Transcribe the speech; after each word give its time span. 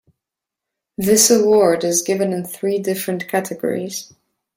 This 0.97 1.29
award 1.29 1.83
is 1.83 2.01
given 2.01 2.33
in 2.33 2.43
three 2.43 2.79
different 2.79 3.27
categories. 3.27 4.11